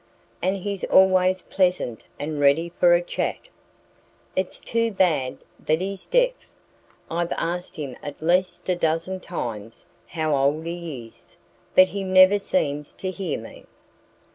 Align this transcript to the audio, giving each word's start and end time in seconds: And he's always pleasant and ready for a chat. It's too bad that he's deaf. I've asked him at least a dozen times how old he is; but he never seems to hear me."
And 0.41 0.55
he's 0.57 0.83
always 0.85 1.43
pleasant 1.43 2.05
and 2.17 2.39
ready 2.39 2.69
for 2.69 2.95
a 2.95 3.03
chat. 3.03 3.37
It's 4.35 4.59
too 4.59 4.91
bad 4.91 5.37
that 5.67 5.79
he's 5.79 6.07
deaf. 6.07 6.33
I've 7.11 7.31
asked 7.33 7.75
him 7.75 7.95
at 8.01 8.19
least 8.19 8.67
a 8.67 8.75
dozen 8.75 9.19
times 9.19 9.85
how 10.07 10.35
old 10.35 10.65
he 10.65 11.05
is; 11.07 11.35
but 11.75 11.89
he 11.89 12.03
never 12.03 12.39
seems 12.39 12.93
to 12.93 13.11
hear 13.11 13.39
me." 13.39 13.67